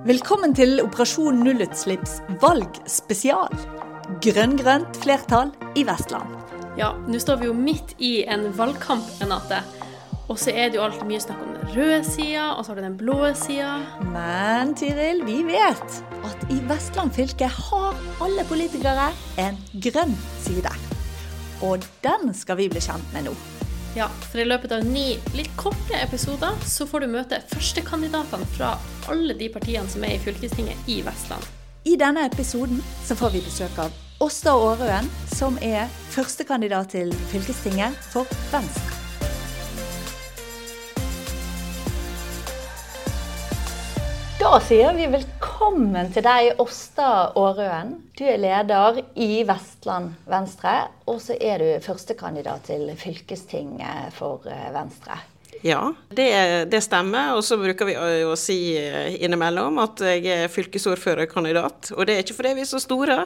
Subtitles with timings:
[0.00, 3.52] Velkommen til Operasjon nullutslipps valgspesial.
[4.24, 6.38] Grønn-grønt flertall i Vestland.
[6.80, 9.58] Ja, nå står vi jo midt i en valgkamp, Renate.
[10.32, 12.80] Og så er det jo alltid mye snakk om den røde sida, og så har
[12.80, 13.74] du den blå sida.
[14.14, 19.10] Men Tiril, vi vet at i Vestland fylke har alle politikere
[19.44, 20.72] en grønn side.
[21.60, 23.36] Og den skal vi bli kjent med nå.
[23.96, 28.76] Ja, for i løpet av ni litt korte episoder så får du møte førstekandidatene fra
[29.10, 31.42] alle de partiene som er i fylkestinget i Vestland.
[31.90, 33.90] I denne episoden så får vi besøk av
[34.22, 39.00] Åsta Aarøen, som er førstekandidat til fylkestinget for Venstre.
[44.38, 45.08] Da sier vi
[45.60, 47.06] velkommen til deg, Åsta
[47.36, 47.90] Aarøen.
[48.16, 54.70] Du er leder i Vestland Venstre, og så er du førstekandidat til fylkestinget for eh,
[54.72, 55.18] Venstre.
[55.60, 55.82] Ja,
[56.16, 56.30] det,
[56.72, 57.34] det stemmer.
[57.36, 61.92] Og så bruker vi å si eh, innimellom at jeg er fylkesordførerkandidat.
[61.92, 63.18] Og det er ikke fordi vi er så store,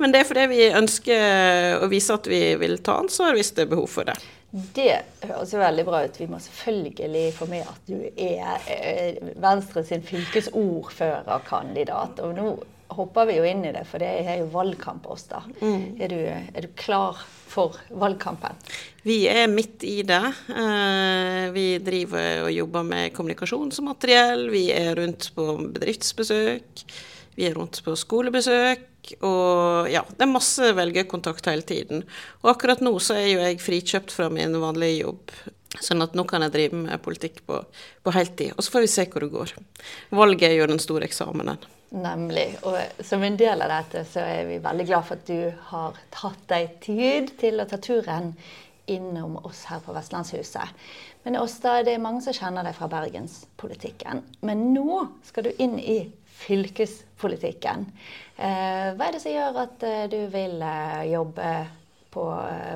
[0.00, 3.66] men det er fordi vi ønsker å vise at vi vil ta ansvar hvis det
[3.66, 4.16] er behov for det.
[4.54, 6.20] Det høres jo veldig bra ut.
[6.20, 12.20] Vi må selvfølgelig få med at du er eh, Venstre sin fylkesordførerkandidat.
[12.22, 12.62] Og nå
[12.94, 15.40] hopper vi jo inn i det, for det er jo valgkamp oss, da.
[15.58, 15.98] Mm.
[15.98, 17.18] Er, du, er, du, klar
[17.50, 18.54] for valgkampen?
[19.02, 20.32] Vi er midt i det.
[20.54, 24.50] Eh, vi driver og jobber med kommunikasjonsmateriell.
[24.54, 26.84] Vi er rundt på bedriftsbesøk.
[27.34, 28.93] Vi er rundt på skolebesøk.
[29.20, 32.04] Og ja, det er masse velgerkontakt hele tiden.
[32.42, 35.36] Og akkurat nå så er jo jeg frikjøpt fra min vanlige jobb.
[35.82, 37.60] Sånn at nå kan jeg drive med politikk på,
[38.04, 38.54] på heltid.
[38.54, 39.54] Og så får vi se hvor det går.
[40.14, 41.58] Valget er jo den store eksamenen.
[41.94, 42.48] Nemlig.
[42.66, 45.98] Og som en del av dette så er vi veldig glad for at du har
[46.14, 48.32] tatt deg tid til å ta turen
[48.90, 50.86] innom oss her på Vestlandshuset.
[51.24, 54.20] Men Åsta, det er mange som kjenner deg fra bergenspolitikken.
[54.44, 56.02] Men nå skal du inn i
[56.34, 57.86] fylkespolitikken.
[58.36, 61.50] Eh, hva er det som gjør at eh, du vil eh, jobbe
[62.14, 62.24] på,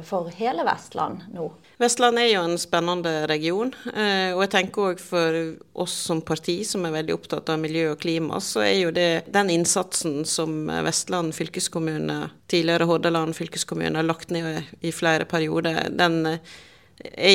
[0.07, 1.49] for hele Vestland nå?
[1.79, 3.69] Vestland er jo en spennende region.
[3.87, 5.37] Og jeg tenker òg for
[5.79, 9.29] oss som parti som er veldig opptatt av miljø og klima, så er jo det
[9.31, 12.17] den innsatsen som Vestland fylkeskommune,
[12.51, 16.41] tidligere Hordaland fylkeskommune, har lagt ned i flere perioder, den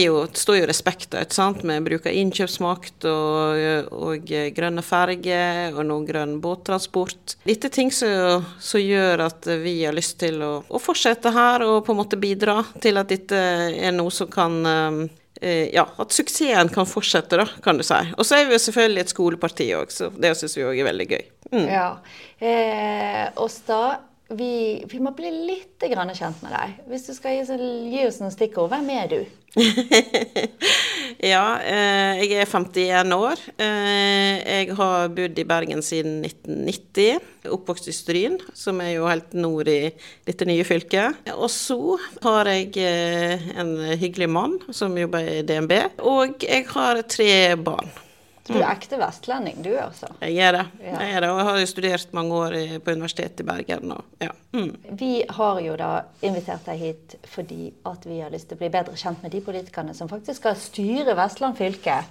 [0.04, 6.04] jo, står jo respekt av, sant, Vi bruker innkjøpsmakt og, og grønne ferger og noe
[6.08, 7.38] grønn båttransport.
[7.48, 8.44] Dette er ting som,
[8.84, 12.60] gjør at vi har lyst til å, å, fortsette her og på en måte bidra
[12.84, 17.80] til at dette er noe som kan eh, ja, at suksessen kan fortsette, da, kan
[17.80, 18.02] du si.
[18.18, 20.92] Og så er vi jo selvfølgelig et skoleparti òg, så det syns vi òg er
[20.92, 21.24] veldig gøy.
[21.54, 21.68] Mm.
[21.70, 21.88] Ja.
[22.44, 23.80] Eh, Åsta,
[24.32, 26.76] vi, vi, må bli litt kjent med deg.
[26.88, 27.58] Hvis du skal gi,
[27.92, 29.20] gi oss noen stikkord, hvem er du?
[31.34, 33.42] ja, eh, jeg er 51 år.
[33.62, 37.28] Eh, jeg har bodd i Bergen siden 1990.
[37.54, 39.92] Oppvokst i Stryn, som er jo helt nord i
[40.26, 41.28] dette nye fylket.
[41.36, 45.76] Og så har jeg eh, en hyggelig mann som jobber i DNB.
[46.02, 47.92] Og jeg har tre barn.
[48.44, 50.10] Du er ekte vestlending, du altså?
[50.20, 50.64] Jeg er det.
[50.84, 53.94] Jeg er det, og jeg har jo studert mange år på Universitetet i Bergen.
[53.96, 54.34] Og, ja.
[54.52, 54.98] mm.
[55.00, 55.92] Vi har jo da
[56.28, 59.42] invitert deg hit fordi at vi har lyst til å bli bedre kjent med de
[59.46, 62.02] politikerne som faktisk skal styre Vestland fylke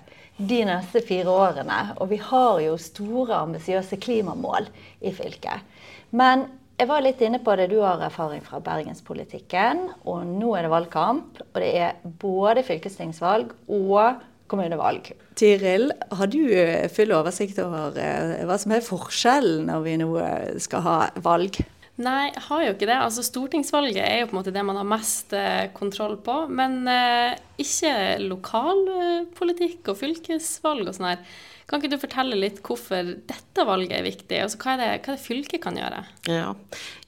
[0.40, 1.82] de neste fire årene.
[2.00, 4.72] Og vi har jo store, ambisiøse klimamål
[5.04, 5.68] i fylket.
[6.16, 6.48] Men
[6.80, 7.68] jeg var litt inne på det.
[7.70, 11.42] Du har erfaring fra bergenspolitikken, og nå er det valgkamp.
[11.52, 14.22] Og det er både fylkestingsvalg og
[14.52, 15.12] kommunevalg.
[15.38, 20.10] Tiril, har du eh, full oversikt over eh, hva som er forskjellen når vi nå
[20.20, 21.62] eh, skal ha valg?
[22.02, 22.98] Nei, jeg har jo ikke det.
[22.98, 25.34] Altså Stortingsvalget er jo på en måte det man har mest
[25.76, 26.38] kontroll på.
[26.48, 31.26] Men eh, ikke lokalpolitikk og fylkesvalg og sånn her.
[31.68, 34.40] Kan ikke du fortelle litt hvorfor dette valget er viktig?
[34.44, 36.02] Altså, hva, er det, hva er det fylket kan gjøre?
[36.28, 36.50] Ja,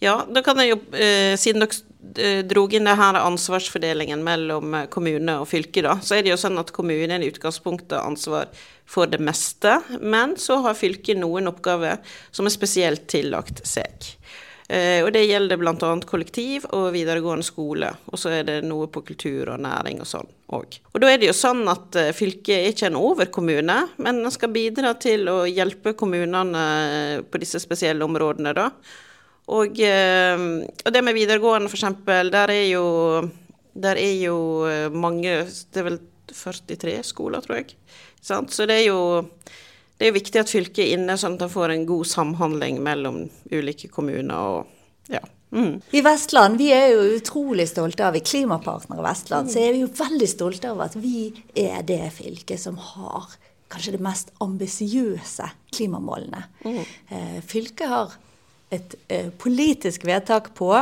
[0.01, 1.81] ja da kan jeg jo, eh, siden dere
[2.49, 6.41] drog inn det her ansvarsfordelingen mellom eh, kommune og fylke, da, så er det jo
[6.41, 8.51] sånn at kommunen i utgangspunktet har ansvar
[8.87, 12.03] for det meste, men så har fylket noen oppgaver
[12.35, 14.13] som er spesielt tillagt seg.
[14.69, 15.91] Eh, og det gjelder bl.a.
[16.09, 17.91] kollektiv og videregående skole.
[18.09, 20.79] Og så er det noe på kultur og næring og sånn òg.
[20.95, 24.35] Og da er det jo sånn at eh, fylket er ikke en overkommune, men den
[24.35, 28.71] skal bidra til å hjelpe kommunene på disse spesielle områdene, da.
[29.53, 32.85] Og, eh, og det med videregående, f.eks., der er jo
[33.75, 34.39] der er jo
[34.95, 35.99] mange Det er vel
[36.31, 37.75] 43 skoler, tror jeg.
[38.23, 39.01] Så det er jo
[39.99, 43.25] det er viktig at fylket er inne, sånn at en får en god samhandling mellom
[43.53, 44.35] ulike kommuner.
[44.35, 45.23] og ja.
[45.55, 45.79] Mm.
[45.95, 49.53] I Vestland vi er jo utrolig stolte av, i Klimapartner Vestland, mm.
[49.55, 53.37] så er vi jo veldig stolte av at vi er det fylket som har
[53.71, 56.43] kanskje det mest ambisiøse klimamålene.
[56.67, 56.83] Mm.
[57.15, 58.19] Eh, fylket har
[58.73, 60.73] et eh, politisk vedtak på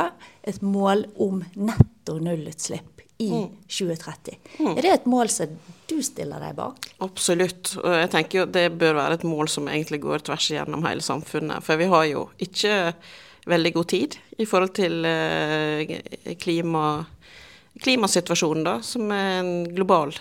[0.43, 3.49] et mål om netto nullutslipp i mm.
[3.69, 4.39] 2030.
[4.59, 4.71] Mm.
[4.77, 5.57] Er det et mål som
[5.91, 6.89] du stiller deg bak?
[7.05, 7.75] Absolutt.
[7.83, 11.05] Og jeg tenker jo det bør være et mål som egentlig går tvers igjennom hele
[11.05, 11.63] samfunnet.
[11.67, 12.95] For vi har jo ikke
[13.51, 15.99] veldig god tid i forhold til eh,
[16.41, 16.87] klima,
[17.83, 20.15] klimasituasjonen, da, som er en global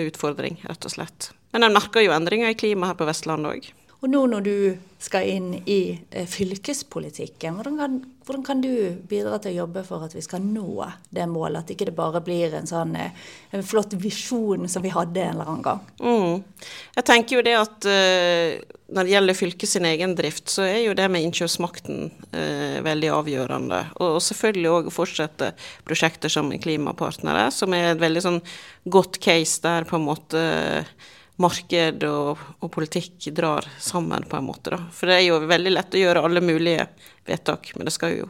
[0.00, 1.30] utfordring, rett og slett.
[1.54, 3.70] Men en merker jo endringer i klimaet her på Vestlandet òg.
[4.00, 4.54] Og nå når du
[5.00, 10.06] skal inn i eh, fylkespolitikken, hvordan kan, hvordan kan, du bidra til å jobbe for
[10.06, 11.62] at vi skal nå det målet?
[11.62, 13.12] At ikke det bare blir en sånn eh,
[13.56, 15.84] en flott visjon som vi hadde en eller annen gang?
[16.00, 16.66] Mm.
[16.96, 18.56] Jeg tenker jo det at uh,
[18.90, 23.14] når det gjelder fylket sin egen drift, så er jo det med innkjøpsmakten uh, veldig
[23.20, 23.84] avgjørende.
[24.00, 25.52] Og, og selvfølgelig òg fortsette
[25.88, 28.44] prosjekter som Klimapartnere, som er et veldig sånn
[28.88, 34.46] godt case der på en måte uh, marked og, og, politikk drar sammen, på en
[34.46, 34.74] måte.
[34.74, 34.80] Da.
[34.94, 36.86] For det er jo veldig lett å gjøre alle mulige
[37.28, 38.28] vedtak, men det skal jo,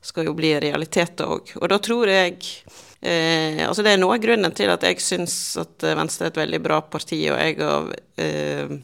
[0.00, 1.54] skal jo bli realiteter òg.
[1.60, 2.38] Og da tror jeg
[3.00, 6.42] eh, Altså det er noe av grunnen til at jeg syns at Venstre er et
[6.44, 7.90] veldig bra parti, og jeg har
[8.22, 8.78] eh,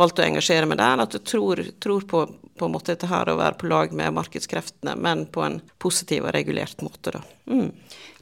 [0.00, 1.04] valgt å engasjere meg der.
[1.04, 2.24] At jeg tror, tror på,
[2.58, 6.26] på en måte dette her å være på lag med markedskreftene, men på en positiv
[6.28, 7.22] og regulert måte, da.
[7.50, 7.70] Mm.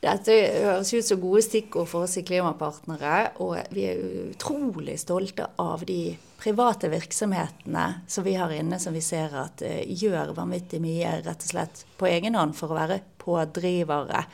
[0.01, 4.01] Dette høres ut som gode stikkord for oss i Klimapartnere, og vi er
[4.31, 9.83] utrolig stolte av de private virksomhetene som vi har inne, som vi ser at uh,
[9.85, 14.25] gjør vanvittig mye rett og slett på egen hånd for å være pådrivere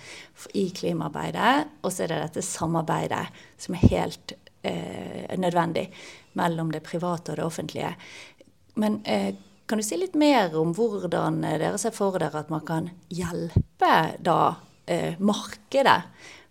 [0.54, 1.82] i klimaarbeidet.
[1.82, 3.24] Og så er det dette samarbeidet
[3.58, 5.88] som er helt uh, nødvendig
[6.38, 7.90] mellom det private og det offentlige.
[8.78, 9.32] Men uh,
[9.66, 13.92] kan du si litt mer om hvordan dere ser for dere at man kan hjelpe
[14.22, 14.40] da
[14.86, 16.00] eh, markedet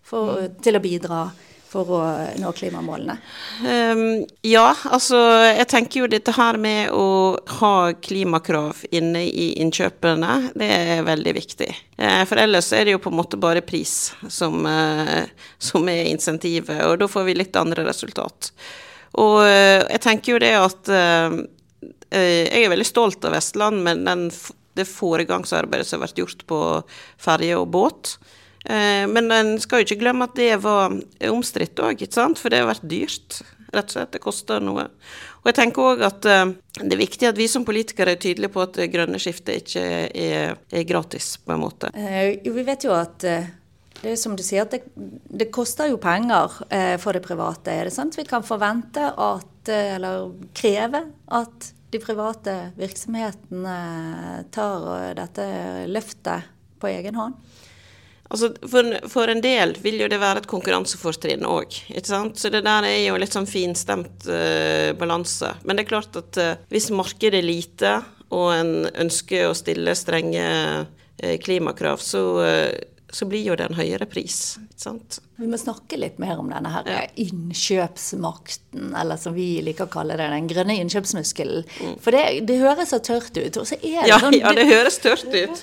[0.04, 0.56] for, mm.
[0.62, 1.20] til å bidra
[1.66, 2.00] for å
[2.38, 3.16] nå klimamålene?
[3.64, 5.18] Um, ja, altså
[5.48, 11.34] jeg tenker jo dette her med å ha klimakrav inne i innkjøpene, det er veldig
[11.36, 11.70] viktig.
[11.98, 15.28] Eh, for ellers er det jo på en måte bare pris som, eh,
[15.58, 18.52] som er insentivet, og da får vi litt andre resultat.
[19.20, 21.44] Og eh, jeg tenker jo det at eh, eh,
[22.10, 24.28] jeg er veldig stolt av Vestland, men den
[24.76, 26.60] det foregangsarbeidet som har vært gjort på
[27.20, 28.16] ferje og båt.
[28.66, 30.94] Eh, men en skal jo ikke glemme at det var
[31.30, 32.04] omstridt òg,
[32.36, 33.40] for det har vært dyrt.
[33.74, 34.12] Rett og slett.
[34.14, 34.86] Det koster noe.
[35.42, 36.48] Og jeg tenker òg at eh,
[36.82, 39.84] det er viktig at vi som politikere er tydelige på at det grønne skiftet ikke
[40.06, 41.92] er, er gratis, på en måte.
[41.96, 46.60] Eh, vi vet jo at det er som du sier, det, det koster jo penger
[46.68, 47.72] eh, for det private.
[47.72, 51.00] Er det sant vi kan forvente at, eller kreve
[51.32, 53.76] at de private virksomhetene
[54.54, 55.46] tar dette
[55.90, 56.50] løftet
[56.80, 57.36] på egen hånd?
[58.26, 62.88] Altså, for, for, en del vil jo det være et konkurransefortrinn òg, Så det der
[62.88, 65.52] er jo litt sånn finstemt uh, balanse.
[65.62, 67.94] Men det er klart at uh, hvis markedet er lite,
[68.34, 72.26] og en ønsker å stille strenge uh, klimakrav, så
[73.16, 74.56] så blir jo det en høyere pris.
[74.60, 75.20] ikke sant?
[75.36, 77.00] Vi må snakke litt mer om denne her ja.
[77.20, 81.66] innkjøpsmakten, eller som vi liker å kalle det, den grønne innkjøpsmuskelen.
[81.76, 81.98] Mm.
[82.00, 83.58] For det, det, høres så tørt ut.
[83.60, 85.60] Og så er det ja, sånn Ja, det høres tørt ut.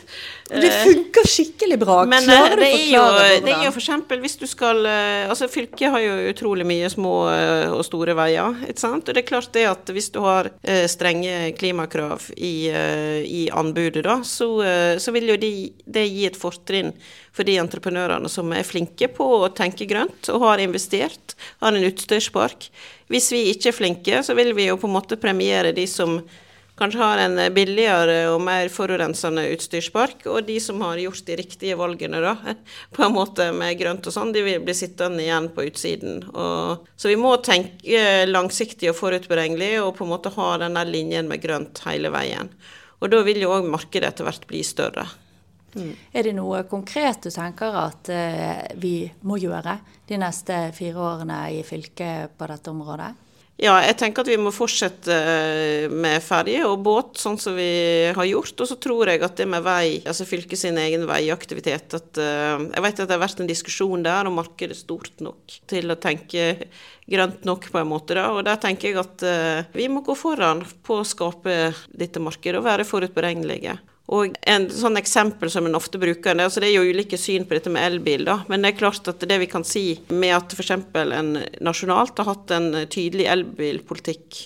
[0.54, 1.96] Det funker skikkelig bra.
[2.06, 3.02] Men Klarer det, er jo,
[3.48, 6.92] det er jo for eksempel hvis du skal eh, Altså, fylket har jo utrolig mye
[6.94, 9.08] små eh, og store veier, ikke sant.
[9.08, 14.06] Og det er klart det at hvis du har eh, strenge klimakrav i, i anbudet,
[14.06, 14.52] da, så,
[15.02, 15.54] så vil jo de,
[15.90, 16.94] det gi et fortrinn
[17.34, 21.84] for de entreprenørene som er flinke på å tenke grønt og har investert, har en
[21.88, 22.70] utstyrspark.
[23.08, 26.22] Hvis vi ikke er flinke, så vil vi jo på en måte premiere de som
[26.76, 31.78] kanskje har en billigere og mer forurensende utstyrspark, og de som har gjort de riktige
[31.78, 32.36] valgene, da,
[32.96, 36.24] på en måte med grønt og sånn, de vil bli sittende igjen på utsiden.
[36.34, 40.90] Og, så vi må tenke langsiktig og forutberegnelig, og på en måte ha den der
[40.90, 42.50] linjen med grønt hele veien.
[43.04, 45.06] Og da vil jo òg markedet etter hvert bli større.
[45.76, 45.92] Mm.
[46.14, 48.96] Er det noe konkret du tenker at eh, vi
[49.28, 53.14] må gjøre de neste fire årene i fylket på dette området?
[53.62, 58.10] Ja, jeg tenker at vi må fortsette eh, med ferje og båt, sånn som vi
[58.10, 58.58] har gjort.
[58.58, 62.66] Og så tror jeg at det med vei, altså fylket sin egen veiaktivitet at uh,
[62.66, 66.00] Jeg vet at det har vært en diskusjon der om markedet stort nok til å
[66.02, 66.66] tenke
[67.06, 68.18] grønt nok, på en måte.
[68.18, 72.24] da, Og der tenker jeg at uh, vi må gå foran på å skape dette
[72.24, 73.78] markedet og være forutberegnelige.
[74.12, 77.46] Og en sånn eksempel som en ofte bruker, det, altså det er jo ulike syn
[77.48, 80.36] på dette med elbil, da, men det er klart at det vi kan si med
[80.36, 80.74] at f.eks.
[80.76, 84.42] en nasjonalt har hatt en tydelig elbilpolitikk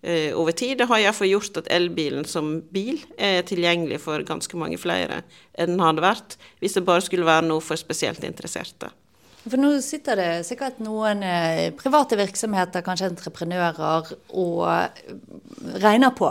[0.00, 4.56] eh, over tid, det har iallfall gjort at elbilen som bil er tilgjengelig for ganske
[4.56, 5.20] mange flere
[5.52, 8.94] enn den hadde vært hvis det bare skulle være noe for spesielt interesserte.
[9.42, 16.28] For nå sitter det sikkert noen eh, private virksomheter, kanskje entreprenører, og regner på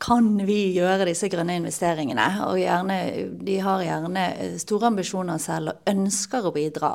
[0.00, 2.28] kan vi gjøre disse grønne investeringene.
[2.48, 2.98] Og gjerne,
[3.44, 4.24] de har gjerne
[4.62, 6.94] store ambisjoner selv og ønsker å bidra.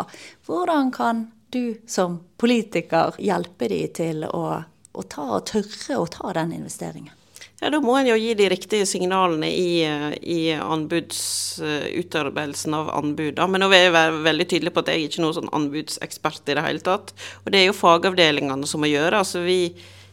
[0.50, 4.44] Hvordan kan du som politiker hjelpe de til å,
[4.92, 7.19] å ta, tørre å ta den investeringen?
[7.60, 9.84] Ja, Da må en jo gi de riktige signalene i,
[10.24, 13.40] i anbudsutarbeidelsen av anbud.
[13.52, 16.44] Men nå vil jeg være veldig tydelig på at jeg er ikke noen sånn anbudsekspert
[16.48, 17.08] i det hele tatt.
[17.44, 19.20] Og det er jo fagavdelingene som må gjøre.
[19.20, 19.62] altså vi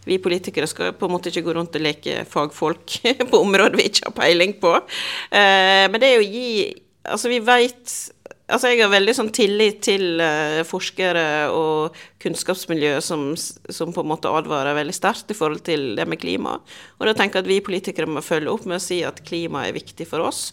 [0.06, 2.86] vi politikere skal på en måte ikke gå rundt og leke fagfolk
[3.30, 4.70] på områder vi ikke har peiling på.
[5.34, 6.50] Eh, men det er å gi
[7.06, 7.86] Altså, vi veit
[8.46, 14.10] Altså, jeg har veldig sånn tillit til uh, forskere og kunnskapsmiljø som, som, på en
[14.12, 16.60] måte advarer veldig sterkt i forhold til det med klima.
[17.00, 19.64] Og da tenker jeg at vi politikere må følge opp med å si at klima
[19.66, 20.52] er viktig for oss.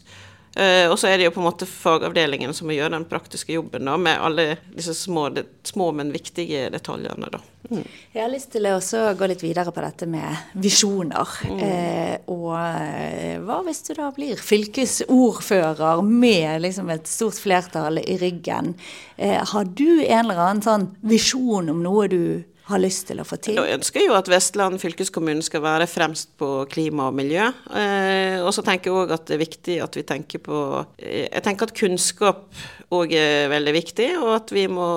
[0.53, 3.55] Uh, og så er det jo på en måte fagavdelingen som må gjøre den praktiske
[3.55, 4.45] jobben da, med alle
[4.75, 7.31] disse små, det, små men viktige detaljene.
[7.33, 7.39] da.
[7.71, 7.87] Mm.
[8.13, 8.77] Jeg har lyst til å
[9.17, 11.33] gå litt videre på dette med visjoner.
[11.49, 11.63] Mm.
[11.63, 18.19] Uh, og eh, hva hvis du da blir fylkesordfører med liksom et stort flertall i
[18.21, 18.75] ryggen?
[19.17, 22.23] Uh, har du en eller annen sånn visjon om noe du
[22.73, 23.57] har lyst til å få til?
[23.57, 27.49] Jeg ønsker jo at Vestland fylkeskommune skal være fremst på klima og miljø.
[27.71, 30.61] Eh, og så tenker jeg òg at det er viktig at vi tenker på
[30.97, 32.63] eh, Jeg tenker at kunnskap
[32.93, 34.87] òg er veldig viktig, og at vi må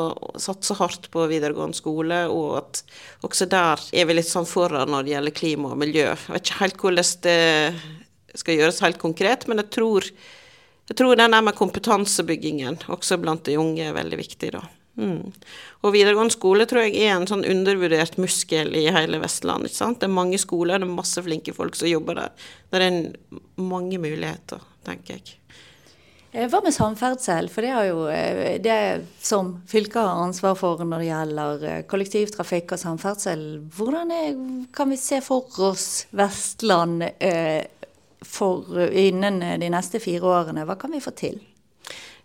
[0.41, 2.23] satse hardt på videregående skole.
[2.33, 2.83] Og at
[3.27, 6.09] også der er vi litt sånn foran når det gjelder klima og miljø.
[6.11, 7.39] Jeg vet ikke helt hvordan det
[8.37, 10.09] skal gjøres helt konkret, men jeg tror,
[10.91, 14.65] jeg tror den der med kompetansebyggingen også blant de unge er veldig viktig, da.
[14.97, 15.33] Mm.
[15.85, 19.69] Og videregående skole tror jeg er en sånn undervurdert muskel i hele Vestland.
[19.69, 20.01] ikke sant?
[20.01, 22.47] Det er mange skoler, det er masse flinke folk som jobber der.
[22.73, 23.03] Det er
[23.61, 25.37] mange muligheter, tenker jeg.
[26.37, 27.49] Eh, hva med samferdsel?
[27.53, 28.79] For det er jo eh, det
[29.25, 33.45] som fylket har ansvar for når det gjelder eh, kollektivtrafikk og samferdsel.
[33.77, 34.33] Hvordan er,
[34.77, 37.05] kan vi se for oss Vestland
[38.27, 40.67] for innen de neste fire årene?
[40.69, 41.39] Hva kan vi få til?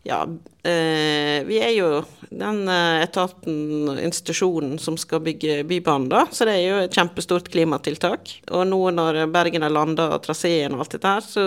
[0.03, 0.23] Ja,
[0.63, 1.89] eh, vi er jo
[2.31, 6.23] den eh, etaten, institusjonen, som skal bygge Bybanen, da.
[6.33, 8.33] Så det er jo et kjempestort klimatiltak.
[8.49, 11.45] Og nå når Bergen har landa traseen og alt dette her, så,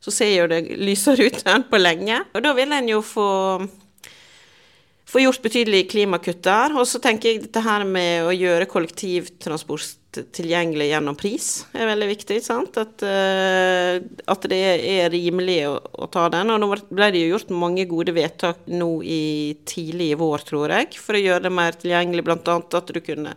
[0.00, 2.22] så ser jo det lysere ut enn på lenge.
[2.32, 3.28] Og da vil en jo få
[5.10, 6.76] få gjort betydelige klimakutt der.
[6.78, 12.08] Og så tenker jeg dette her med å gjøre kollektivtransport tilgjengelig gjennom pris er veldig
[12.10, 12.40] viktig.
[12.50, 13.96] At, uh,
[14.34, 16.52] at det er rimelig å, å, ta den.
[16.54, 19.22] Og nå ble det jo gjort mange gode vedtak nå i
[19.68, 22.26] tidlig i vår, tror jeg, for å gjøre det mer tilgjengelig.
[22.30, 23.34] Annet at du kunne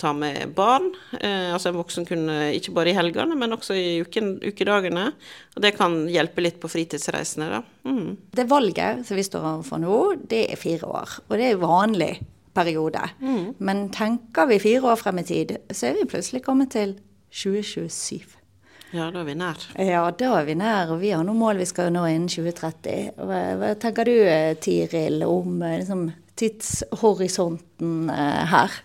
[0.00, 0.88] ta med barn.
[1.12, 5.10] Uh, altså en voksen kunne ikke bare i helgene, men også i uken, ukedagene.
[5.54, 7.62] Og det kan hjelpe litt på fritidsreisene, da.
[7.86, 8.16] Mm.
[8.34, 11.18] Det valget som vi står overfor nå, det er fire år.
[11.28, 12.14] Og det er vanlig
[12.54, 13.02] periode.
[13.20, 13.54] Mm.
[13.58, 16.96] Men tenker vi fire år frem i tid, så er vi plutselig kommet til
[17.30, 18.40] 2027.
[18.90, 19.64] Ja, da er vi nær.
[19.78, 20.90] Ja, da er vi nær.
[20.90, 23.12] Og vi har noen mål vi skal nå innen 2030.
[23.20, 24.16] Hva, hva tenker du,
[24.62, 26.08] Tiril, om eh, liksom,
[26.40, 28.80] tidshorisonten eh, her?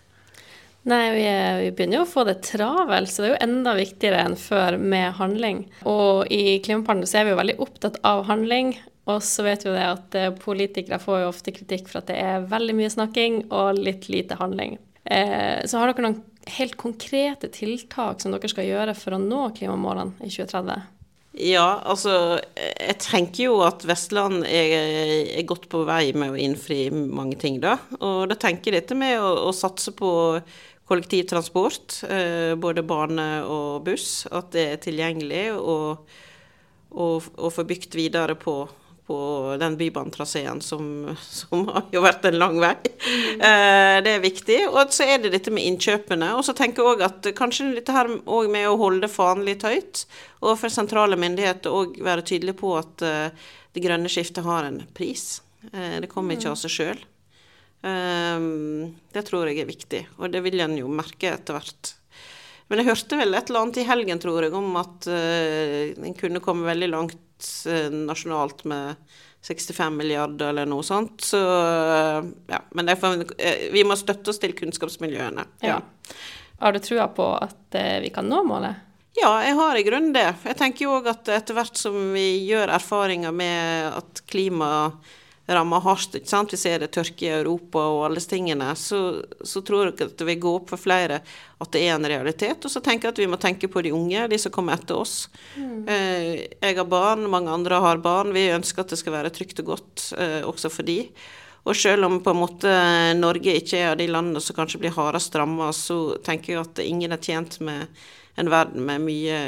[0.86, 1.24] Nei, vi,
[1.63, 4.77] vi, begynner jo å få det travelt, så det er jo enda viktigere enn før
[4.77, 5.63] med handling.
[5.89, 8.75] Og i Klimapartner så er vi jo veldig opptatt av handling.
[9.12, 12.09] Og så vet vi jo det at eh, politikere får jo ofte kritikk for at
[12.09, 14.79] det er veldig mye snakking og litt lite handling.
[15.05, 16.21] Eh, så har dere noen
[16.57, 20.91] helt konkrete tiltak som dere skal gjøre for å nå klimamålene i 2030?
[21.35, 24.75] Ja, altså jeg tenker jo at Vestland er,
[25.35, 27.75] er, godt på vei med å innfri mange ting, da.
[28.00, 30.13] Og da tenker jeg dette med å, å satse på
[30.88, 36.07] kollektivtransport, eh, både bane og buss, at det er tilgjengelig, og,
[36.95, 38.62] og, og få bygd videre på,
[39.07, 42.74] på den bybanetraseen som, som, har jo vært en lang vei.
[42.81, 43.41] Mm.
[43.47, 44.59] Eh, det er viktig.
[44.71, 46.31] Og så er det dette med innkjøpene.
[46.38, 49.65] Og så tenker jeg òg at kanskje dette her òg med å holde fanen litt
[49.65, 50.05] høyt,
[50.41, 54.81] og for sentrale myndigheter òg være tydelig på at uh, det grønne skiftet har en
[54.97, 55.43] pris.
[55.71, 57.05] Uh, det kommer ikke av seg sjøl.
[57.85, 61.91] Det tror jeg er viktig, og det vil en jo merke etter hvert.
[62.67, 66.17] Men jeg hørte vel et eller annet i helgen, tror jeg, om at uh, en
[66.17, 68.95] kunne komme veldig langt uh, nasjonalt med
[69.45, 71.22] 65 milliarder eller noe sånt.
[71.27, 72.63] Så uh, ja.
[72.77, 73.22] Men for,
[73.74, 75.45] vi må støtte oss til kunnskapsmiljøene.
[75.62, 75.77] Ja.
[75.77, 76.17] ja.
[76.63, 78.81] Har du trua på at vi kan nå målet?
[79.15, 80.25] Ja, jeg har i grunnen det.
[80.43, 84.69] Jeg tenker jo òg at etter hvert som vi gjør erfaringer med at klima
[85.47, 86.15] rammer hardt.
[86.17, 86.53] ikke sant?
[86.53, 88.71] Vi ser det tørke i Europa og alle tingene.
[88.79, 88.99] Så,
[89.45, 91.21] så, tror jeg at det vil gå opp for flere
[91.61, 92.65] at det er en realitet.
[92.65, 94.97] Og så tenker jeg at vi må tenke på de unge, de som kommer etter
[94.97, 95.29] oss.
[95.53, 95.87] Mm.
[95.87, 98.33] Eh, jeg har barn, mange andre har barn.
[98.35, 101.03] Vi ønsker at det skal være trygt og godt eh, også for de.
[101.65, 102.73] Og selv om på en måte
[103.17, 106.83] Norge ikke er av de landene som kanskje blir hardest ramma, så tenker jeg at
[106.83, 107.89] ingen er tjent med
[108.37, 109.39] en verden med mye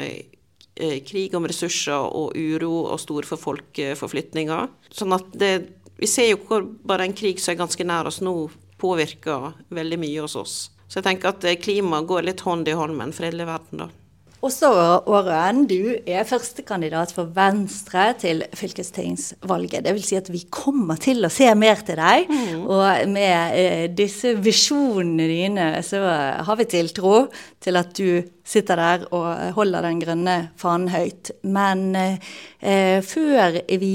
[0.74, 4.66] eh, krig om ressurser og uro og store folkeforflytninger.
[4.90, 5.52] Sånn at det,
[5.98, 8.34] vi ser jo hvor bare en krig som er ganske nær oss nå,
[8.78, 10.58] påvirker veldig mye hos oss.
[10.88, 13.84] Så jeg tenker at eh, klima går litt hånd i hånd med en fredelig verden,
[13.84, 13.90] da.
[14.38, 14.68] Også
[15.10, 19.82] Årøen, du er førstekandidat for Venstre til fylkestingsvalget.
[19.82, 22.30] Det vil si at vi kommer til å se mer til deg.
[22.30, 22.60] Mm.
[22.70, 26.04] Og med eh, disse visjonene dine så
[26.46, 27.24] har vi tiltro
[27.58, 31.34] til at du sitter der og holder den grønne fanen høyt.
[31.42, 33.92] Men eh, før vi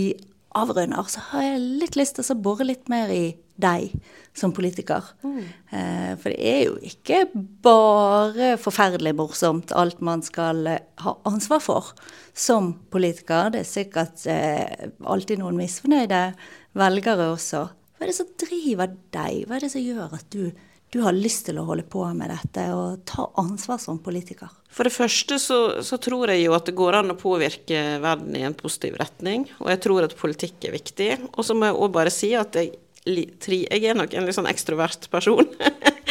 [0.58, 3.92] avrunder, så har jeg litt lyst til å bore litt mer i deg
[4.34, 5.06] som politiker.
[5.22, 5.44] Mm.
[5.78, 7.20] Eh, for det er jo ikke
[7.66, 11.94] bare forferdelig morsomt alt man skal eh, ha ansvar for
[12.34, 13.54] som politiker.
[13.54, 16.26] Det er sikkert eh, alltid noen misfornøyde
[16.80, 17.68] velgere også.
[17.94, 19.44] Hva er det som driver deg?
[19.48, 20.50] Hva er det som gjør at du,
[20.94, 24.52] du har lyst til å holde på med dette og ta ansvar som politiker?
[24.74, 28.38] For det første så, så, tror jeg jo at det går an å påvirke verden
[28.38, 29.48] i en positiv retning.
[29.62, 31.10] Og jeg tror at politikk er viktig.
[31.34, 34.48] Og så må jeg òg bare si at jeg jeg er nok en litt sånn
[34.48, 35.44] ekstrovert person.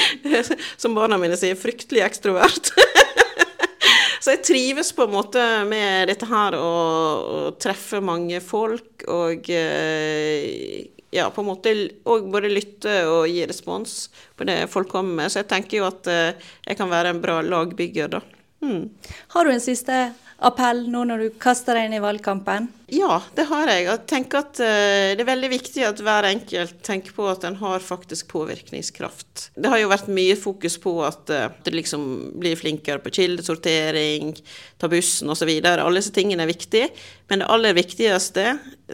[0.83, 2.69] Som barna mine sier, fryktelig ekstrovert.
[4.23, 10.85] Så jeg trives på en måte med dette her å, treffe mange folk og eh,
[11.13, 11.73] ja, på en måte
[12.09, 15.33] og både lytte og gi respons på det folk kommer med.
[15.33, 18.23] Så jeg tenker jo at eh, jeg kan være en bra lagbygger, da.
[18.65, 18.89] Mm.
[19.35, 19.99] Har du en siste
[20.39, 22.69] appell nå når du kaster deg inn i valgkampen?
[22.93, 23.87] Ja, det har jeg.
[23.87, 27.57] Jeg tenker at uh, Det er veldig viktig at hver enkelt tenker på at en
[27.61, 29.49] har faktisk påvirkningskraft.
[29.57, 31.33] Det har jo vært mye fokus på at
[31.65, 32.05] du liksom
[32.43, 34.35] blir flinkere på kildesortering,
[34.79, 35.49] ta bussen osv.
[35.63, 36.91] Alle disse tingene er viktige.
[37.33, 38.43] Men det aller viktigste,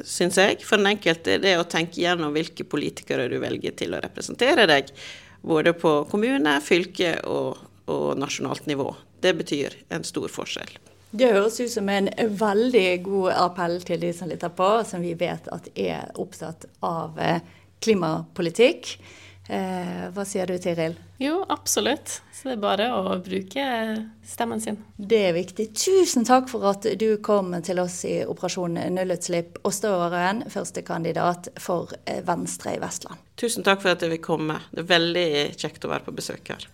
[0.07, 3.97] syns jeg, for den enkelte, det er å tenke gjennom hvilke politikere du velger til
[3.97, 4.93] å representere deg.
[5.43, 7.59] Både på kommune, fylke og,
[7.91, 8.93] og nasjonalt nivå.
[9.19, 10.71] Det betyr en stor forskjell.
[11.11, 15.15] Det høres ut som en veldig god appell til de som lytter på, som vi
[15.17, 17.41] vet at er opptatt av eh,
[17.81, 18.99] klimapolitikk.
[19.49, 20.99] Eh, hva sier du, Tiril?
[21.19, 22.21] Jo, absolutt.
[22.37, 23.65] Så det er bare å bruke
[24.29, 24.77] stemmen sin.
[24.95, 25.71] Det er viktig.
[25.73, 29.63] Tusen takk for at du kom til oss i Operasjon nullutslipp.
[29.67, 33.25] Åste Åren, førstekandidat for eh, Venstre i Vestland.
[33.41, 34.61] Tusen takk for at jeg vil komme.
[34.75, 36.69] Det er veldig kjekt å være på besøk her.